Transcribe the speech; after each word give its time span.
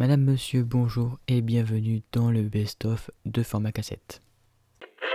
Madame, 0.00 0.22
monsieur, 0.22 0.62
bonjour 0.62 1.18
et 1.28 1.42
bienvenue 1.42 2.00
dans 2.12 2.30
le 2.30 2.40
best-of 2.40 3.10
de 3.26 3.42
format 3.42 3.70
cassette. 3.70 4.22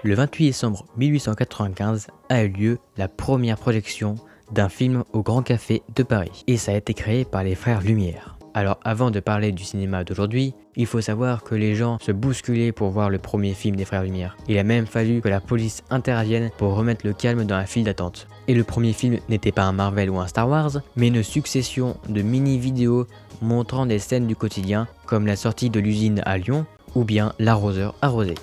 Le 0.03 0.13
28 0.13 0.45
décembre 0.45 0.85
1895 0.95 2.05
a 2.29 2.43
eu 2.43 2.49
lieu 2.49 2.77
la 2.95 3.07
première 3.07 3.57
projection 3.57 4.13
d'un 4.51 4.69
film 4.69 5.03
au 5.11 5.23
Grand 5.23 5.41
Café 5.41 5.81
de 5.95 6.03
Paris 6.03 6.43
et 6.45 6.57
ça 6.57 6.71
a 6.71 6.75
été 6.75 6.93
créé 6.93 7.25
par 7.25 7.43
les 7.43 7.55
frères 7.55 7.81
Lumière. 7.81 8.34
Alors 8.55 8.79
avant 8.85 9.11
de 9.11 9.19
parler 9.19 9.51
du 9.51 9.65
cinéma 9.65 10.05
d'aujourd'hui, 10.05 10.53
il 10.77 10.85
faut 10.85 11.01
savoir 11.01 11.43
que 11.43 11.55
les 11.55 11.75
gens 11.75 11.97
se 11.99 12.13
bousculaient 12.13 12.71
pour 12.71 12.89
voir 12.89 13.09
le 13.09 13.17
premier 13.17 13.53
film 13.53 13.75
des 13.75 13.83
Frères 13.83 14.03
Lumière. 14.03 14.37
Il 14.47 14.57
a 14.57 14.63
même 14.63 14.85
fallu 14.85 15.19
que 15.19 15.27
la 15.27 15.41
police 15.41 15.83
intervienne 15.89 16.49
pour 16.57 16.73
remettre 16.73 17.05
le 17.05 17.11
calme 17.11 17.43
dans 17.43 17.57
la 17.57 17.65
file 17.65 17.83
d'attente. 17.83 18.27
Et 18.47 18.53
le 18.53 18.63
premier 18.63 18.93
film 18.93 19.19
n'était 19.27 19.51
pas 19.51 19.63
un 19.63 19.73
Marvel 19.73 20.09
ou 20.09 20.19
un 20.19 20.27
Star 20.27 20.47
Wars, 20.47 20.71
mais 20.95 21.09
une 21.09 21.21
succession 21.21 21.97
de 22.07 22.21
mini-vidéos 22.21 23.07
montrant 23.41 23.85
des 23.85 23.99
scènes 23.99 24.25
du 24.25 24.37
quotidien, 24.37 24.87
comme 25.05 25.27
la 25.27 25.35
sortie 25.35 25.69
de 25.69 25.81
l'usine 25.81 26.21
à 26.25 26.37
Lyon, 26.37 26.65
ou 26.95 27.03
bien 27.03 27.33
l'arroseur 27.39 27.93
arrosé. 28.01 28.35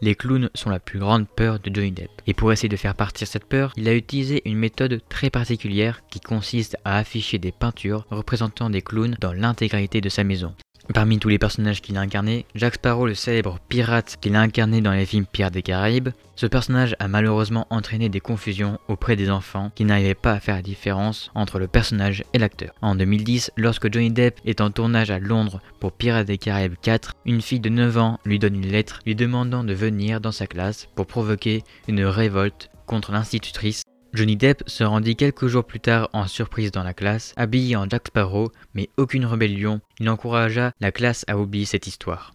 Les 0.00 0.14
clowns 0.14 0.48
sont 0.54 0.70
la 0.70 0.78
plus 0.78 1.00
grande 1.00 1.26
peur 1.26 1.58
de 1.58 1.74
Johnny 1.74 1.90
Depp. 1.90 2.10
Et 2.26 2.34
pour 2.34 2.52
essayer 2.52 2.68
de 2.68 2.76
faire 2.76 2.94
partir 2.94 3.26
cette 3.26 3.46
peur, 3.46 3.72
il 3.76 3.88
a 3.88 3.94
utilisé 3.94 4.42
une 4.44 4.58
méthode 4.58 5.00
très 5.08 5.28
particulière 5.28 6.02
qui 6.08 6.20
consiste 6.20 6.76
à 6.84 6.98
afficher 6.98 7.38
des 7.38 7.52
peintures 7.52 8.06
représentant 8.10 8.70
des 8.70 8.82
clowns 8.82 9.16
dans 9.20 9.32
l'intégralité 9.32 10.00
de 10.00 10.08
sa 10.08 10.22
maison. 10.22 10.54
Parmi 10.94 11.18
tous 11.18 11.28
les 11.28 11.38
personnages 11.38 11.82
qu'il 11.82 11.98
a 11.98 12.00
incarnés, 12.00 12.46
Jack 12.54 12.74
Sparrow, 12.74 13.06
le 13.06 13.14
célèbre 13.14 13.58
pirate 13.68 14.16
qu'il 14.20 14.34
a 14.34 14.40
incarné 14.40 14.80
dans 14.80 14.92
les 14.92 15.04
films 15.04 15.26
Pirates 15.26 15.52
des 15.52 15.62
Caraïbes, 15.62 16.08
ce 16.34 16.46
personnage 16.46 16.96
a 16.98 17.08
malheureusement 17.08 17.66
entraîné 17.68 18.08
des 18.08 18.20
confusions 18.20 18.78
auprès 18.88 19.14
des 19.14 19.30
enfants 19.30 19.70
qui 19.74 19.84
n'arrivaient 19.84 20.14
pas 20.14 20.32
à 20.32 20.40
faire 20.40 20.54
la 20.54 20.62
différence 20.62 21.30
entre 21.34 21.58
le 21.58 21.68
personnage 21.68 22.24
et 22.32 22.38
l'acteur. 22.38 22.72
En 22.80 22.94
2010, 22.94 23.52
lorsque 23.56 23.92
Johnny 23.92 24.10
Depp 24.10 24.40
est 24.46 24.60
en 24.60 24.70
tournage 24.70 25.10
à 25.10 25.18
Londres 25.18 25.60
pour 25.78 25.92
Pirates 25.92 26.26
des 26.26 26.38
Caraïbes 26.38 26.76
4, 26.80 27.16
une 27.26 27.42
fille 27.42 27.60
de 27.60 27.68
9 27.68 27.98
ans 27.98 28.18
lui 28.24 28.38
donne 28.38 28.56
une 28.56 28.70
lettre 28.70 29.00
lui 29.04 29.14
demandant 29.14 29.64
de 29.64 29.74
venir 29.74 30.20
dans 30.20 30.32
sa 30.32 30.46
classe 30.46 30.88
pour 30.94 31.06
provoquer 31.06 31.64
une 31.86 32.04
révolte 32.04 32.70
contre 32.86 33.12
l'institutrice 33.12 33.82
Johnny 34.14 34.36
Depp 34.36 34.62
se 34.66 34.84
rendit 34.84 35.16
quelques 35.16 35.46
jours 35.48 35.64
plus 35.64 35.80
tard 35.80 36.08
en 36.12 36.26
surprise 36.26 36.70
dans 36.70 36.82
la 36.82 36.94
classe, 36.94 37.34
habillé 37.36 37.76
en 37.76 37.88
Jack 37.88 38.08
Sparrow, 38.08 38.50
mais 38.74 38.88
aucune 38.96 39.26
rébellion, 39.26 39.80
il 40.00 40.08
encouragea 40.08 40.72
la 40.80 40.92
classe 40.92 41.24
à 41.28 41.38
oublier 41.38 41.66
cette 41.66 41.86
histoire. 41.86 42.32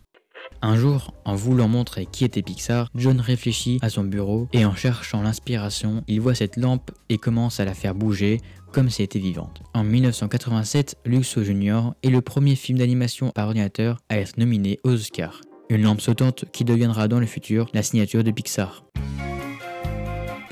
Un 0.62 0.78
jour, 0.78 1.14
en 1.26 1.36
voulant 1.36 1.68
montrer 1.68 2.06
qui 2.06 2.24
était 2.24 2.42
Pixar, 2.42 2.90
John 2.96 3.20
réfléchit 3.20 3.80
à 3.82 3.90
son 3.90 4.04
bureau 4.04 4.48
et 4.54 4.66
en 4.66 4.76
cherchant 4.76 5.22
l'inspiration, 5.22 6.04
il 6.08 6.22
voit 6.22 6.36
cette 6.36 6.58
lampe 6.58 6.92
et 7.10 7.18
commence 7.18 7.60
à 7.60 7.66
la 7.66 7.74
faire 7.74 7.96
bouger 7.96 8.40
comme 8.72 8.90
si 8.90 9.02
elle 9.02 9.06
était 9.06 9.20
vivante. 9.20 9.62
En 9.74 9.84
1987, 9.84 10.98
Luxo 11.06 11.44
Junior 11.44 11.96
est 12.02 12.10
le 12.10 12.22
premier 12.22 12.56
film 12.56 12.78
d'animation 12.78 13.30
par 13.32 13.48
ordinateur 13.48 14.00
à 14.10 14.18
être 14.20 14.38
nominé 14.38 14.80
aux 14.84 14.94
Oscars. 14.94 15.42
Une 15.70 15.84
lampe 15.84 16.02
sautante 16.02 16.46
qui 16.52 16.64
deviendra 16.64 17.08
dans 17.08 17.20
le 17.20 17.26
futur 17.26 17.68
la 17.74 17.84
signature 17.84 18.24
de 18.24 18.32
Pixar. 18.32 18.84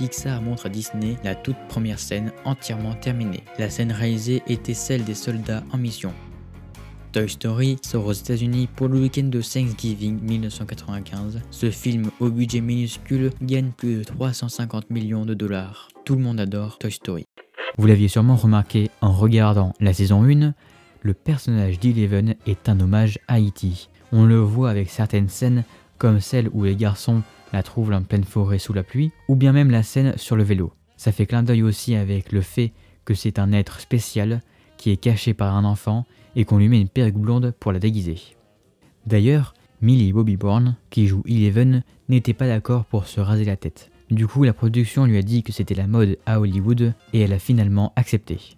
Pixar 0.01 0.41
montre 0.41 0.65
à 0.65 0.69
Disney 0.69 1.15
la 1.23 1.35
toute 1.35 1.57
première 1.69 1.99
scène 1.99 2.31
entièrement 2.43 2.95
terminée. 2.95 3.43
La 3.59 3.69
scène 3.69 3.91
réalisée 3.91 4.41
était 4.47 4.73
celle 4.73 5.03
des 5.03 5.13
soldats 5.13 5.61
en 5.71 5.77
mission. 5.77 6.11
Toy 7.11 7.29
Story 7.29 7.77
sort 7.83 8.07
aux 8.07 8.11
États-Unis 8.11 8.67
pour 8.75 8.87
le 8.87 8.99
week-end 8.99 9.25
de 9.25 9.41
Thanksgiving 9.41 10.19
1995. 10.19 11.41
Ce 11.51 11.69
film 11.69 12.09
au 12.19 12.31
budget 12.31 12.61
minuscule 12.61 13.29
gagne 13.43 13.69
plus 13.69 13.97
de 13.97 14.03
350 14.03 14.89
millions 14.89 15.23
de 15.23 15.35
dollars. 15.35 15.89
Tout 16.03 16.15
le 16.15 16.23
monde 16.23 16.39
adore 16.39 16.79
Toy 16.79 16.91
Story. 16.91 17.27
Vous 17.77 17.85
l'aviez 17.85 18.07
sûrement 18.07 18.37
remarqué 18.37 18.89
en 19.01 19.11
regardant 19.11 19.73
la 19.79 19.93
saison 19.93 20.23
1, 20.23 20.55
le 21.03 21.13
personnage 21.13 21.79
d'Eleven 21.79 22.33
est 22.47 22.69
un 22.69 22.79
hommage 22.79 23.19
à 23.27 23.39
E.T. 23.39 23.67
On 24.11 24.25
le 24.25 24.39
voit 24.39 24.71
avec 24.71 24.89
certaines 24.89 25.29
scènes 25.29 25.63
comme 25.99 26.19
celle 26.19 26.49
où 26.53 26.63
les 26.63 26.75
garçons 26.75 27.21
la 27.53 27.63
trouve 27.63 27.91
en 27.91 28.03
pleine 28.03 28.23
forêt 28.23 28.59
sous 28.59 28.73
la 28.73 28.83
pluie, 28.83 29.11
ou 29.27 29.35
bien 29.35 29.51
même 29.51 29.71
la 29.71 29.83
scène 29.83 30.17
sur 30.17 30.35
le 30.35 30.43
vélo. 30.43 30.73
Ça 30.97 31.11
fait 31.11 31.25
clin 31.25 31.43
d'œil 31.43 31.63
aussi 31.63 31.95
avec 31.95 32.31
le 32.31 32.41
fait 32.41 32.73
que 33.05 33.13
c'est 33.13 33.39
un 33.39 33.51
être 33.51 33.79
spécial 33.79 34.41
qui 34.77 34.91
est 34.91 34.97
caché 34.97 35.33
par 35.33 35.55
un 35.55 35.65
enfant 35.65 36.05
et 36.35 36.45
qu'on 36.45 36.57
lui 36.57 36.69
met 36.69 36.79
une 36.79 36.89
perruque 36.89 37.15
blonde 37.15 37.53
pour 37.59 37.71
la 37.71 37.79
déguiser. 37.79 38.19
D'ailleurs, 39.05 39.53
Millie 39.81 40.13
Bobby 40.13 40.37
Brown, 40.37 40.75
qui 40.89 41.07
joue 41.07 41.23
Eleven, 41.27 41.83
n'était 42.07 42.33
pas 42.33 42.47
d'accord 42.47 42.85
pour 42.85 43.07
se 43.07 43.19
raser 43.19 43.45
la 43.45 43.57
tête. 43.57 43.89
Du 44.11 44.27
coup, 44.27 44.43
la 44.43 44.53
production 44.53 45.05
lui 45.05 45.17
a 45.17 45.21
dit 45.21 45.41
que 45.41 45.51
c'était 45.51 45.73
la 45.73 45.87
mode 45.87 46.17
à 46.25 46.39
Hollywood 46.39 46.93
et 47.13 47.21
elle 47.21 47.33
a 47.33 47.39
finalement 47.39 47.93
accepté. 47.95 48.57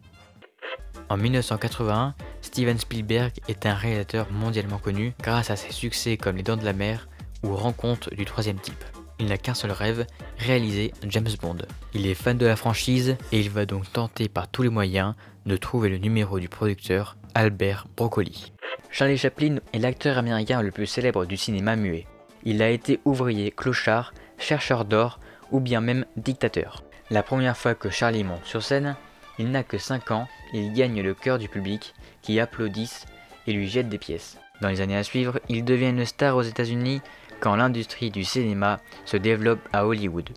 En 1.09 1.17
1981, 1.17 2.15
Steven 2.41 2.77
Spielberg 2.77 3.33
est 3.47 3.65
un 3.65 3.73
réalisateur 3.73 4.31
mondialement 4.31 4.79
connu 4.79 5.13
grâce 5.21 5.51
à 5.51 5.55
ses 5.55 5.71
succès 5.71 6.17
comme 6.17 6.37
Les 6.37 6.43
Dents 6.43 6.57
de 6.57 6.65
la 6.65 6.73
Mer 6.73 7.07
ou 7.43 7.55
rencontre 7.55 8.13
du 8.15 8.25
troisième 8.25 8.59
type. 8.59 8.83
Il 9.19 9.27
n'a 9.27 9.37
qu'un 9.37 9.53
seul 9.53 9.71
rêve, 9.71 10.05
réaliser 10.37 10.93
James 11.07 11.29
Bond. 11.41 11.57
Il 11.93 12.07
est 12.07 12.15
fan 12.15 12.37
de 12.37 12.45
la 12.45 12.55
franchise 12.55 13.15
et 13.31 13.39
il 13.39 13.49
va 13.49 13.65
donc 13.65 13.91
tenter 13.91 14.27
par 14.27 14.47
tous 14.47 14.63
les 14.63 14.69
moyens 14.69 15.13
de 15.45 15.55
trouver 15.57 15.89
le 15.89 15.97
numéro 15.97 16.39
du 16.39 16.49
producteur 16.49 17.17
Albert 17.35 17.87
Broccoli. 17.95 18.53
Charlie 18.89 19.17
Chaplin 19.17 19.57
est 19.73 19.79
l'acteur 19.79 20.17
américain 20.17 20.61
le 20.61 20.71
plus 20.71 20.87
célèbre 20.87 21.25
du 21.25 21.37
cinéma 21.37 21.75
muet. 21.75 22.07
Il 22.43 22.61
a 22.61 22.69
été 22.69 22.99
ouvrier, 23.05 23.51
clochard, 23.51 24.13
chercheur 24.37 24.85
d'or 24.85 25.19
ou 25.51 25.59
bien 25.59 25.81
même 25.81 26.05
dictateur. 26.17 26.83
La 27.09 27.23
première 27.23 27.57
fois 27.57 27.75
que 27.75 27.89
Charlie 27.89 28.23
monte 28.23 28.45
sur 28.45 28.63
scène, 28.63 28.95
il 29.39 29.51
n'a 29.51 29.63
que 29.63 29.77
5 29.77 30.11
ans, 30.11 30.27
il 30.53 30.73
gagne 30.73 31.01
le 31.01 31.13
cœur 31.13 31.39
du 31.39 31.49
public 31.49 31.93
qui 32.21 32.39
applaudissent 32.39 33.05
et 33.47 33.53
lui 33.53 33.67
jette 33.67 33.89
des 33.89 33.97
pièces. 33.97 34.37
Dans 34.61 34.69
les 34.69 34.81
années 34.81 34.97
à 34.97 35.03
suivre, 35.03 35.39
il 35.49 35.65
devient 35.65 35.89
une 35.89 36.05
star 36.05 36.37
aux 36.37 36.41
États-Unis 36.41 37.01
quand 37.43 37.57
l'industrie 37.57 38.09
du 38.09 38.23
cinéma 38.23 38.79
se 39.03 39.17
développe 39.17 39.59
à 39.73 39.85
Hollywood. 39.85 40.29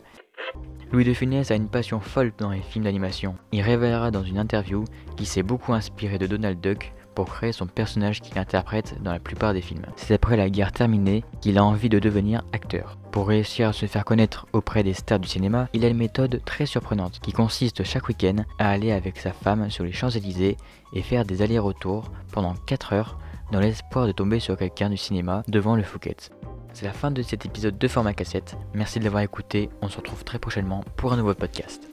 Louis 0.91 1.05
de 1.05 1.15
Funès 1.15 1.53
a 1.53 1.55
une 1.55 1.69
passion 1.69 2.01
folle 2.01 2.33
dans 2.37 2.51
les 2.51 2.61
films 2.61 2.85
d'animation. 2.85 3.37
Il 3.53 3.63
révélera 3.63 4.11
dans 4.11 4.25
une 4.25 4.39
interview 4.39 4.83
qu'il 5.17 5.29
s'est 5.29 5.45
beaucoup 5.45 5.73
inspiré 5.73 6.19
de 6.19 6.27
Donald 6.27 6.61
Duck 6.61 6.93
pour 7.15 7.27
créer 7.27 7.53
son 7.53 7.69
personnage 7.69 8.21
qu'il 8.21 8.37
interprète 8.39 9.01
dans 9.03 9.13
la 9.13 9.21
plupart 9.21 9.55
des 9.55 9.61
films. 9.61 9.87
C'est 9.95 10.15
après 10.15 10.37
la 10.37 10.51
guerre 10.51 10.73
terminée 10.73 11.23
qu'il 11.41 11.59
a 11.59 11.65
envie 11.65 11.89
de 11.89 12.01
devenir 12.01 12.43
acteur. 12.53 12.99
Pour 13.13 13.29
réussir 13.29 13.69
à 13.69 13.73
se 13.73 13.87
faire 13.87 14.05
connaître 14.05 14.47
auprès 14.53 14.83
des 14.83 14.93
stars 14.93 15.21
du 15.21 15.29
cinéma, 15.29 15.69
il 15.75 15.85
a 15.85 15.89
une 15.89 15.97
méthode 15.97 16.41
très 16.45 16.67
surprenante 16.67 17.21
qui 17.21 17.33
consiste 17.33 17.85
chaque 17.85 18.09
week-end 18.09 18.45
à 18.59 18.69
aller 18.69 18.91
avec 18.91 19.19
sa 19.19 19.33
femme 19.33 19.71
sur 19.71 19.85
les 19.85 19.93
Champs-Élysées 19.93 20.57
et 20.93 21.03
faire 21.03 21.25
des 21.25 21.41
allers-retours 21.41 22.11
pendant 22.33 22.55
4 22.67 22.93
heures 22.95 23.19
dans 23.53 23.61
l'espoir 23.61 24.09
de 24.09 24.13
tomber 24.13 24.41
sur 24.41 24.57
quelqu'un 24.57 24.91
du 24.91 24.97
cinéma 24.97 25.45
devant 25.47 25.77
le 25.77 25.85
Fouquet. 25.85 26.17
C'est 26.77 26.85
la 26.85 26.93
fin 26.93 27.11
de 27.11 27.23
cet 27.23 27.47
épisode 27.47 27.79
de 27.79 27.89
format 27.89 28.13
cassette. 28.13 28.55
Merci 28.75 28.99
de 28.99 29.05
l'avoir 29.05 29.23
écouté. 29.23 29.71
On 29.81 29.89
se 29.89 29.97
retrouve 29.97 30.25
très 30.25 30.39
prochainement 30.39 30.85
pour 30.99 31.11
un 31.15 31.17
nouveau 31.17 31.33
podcast. 31.33 31.89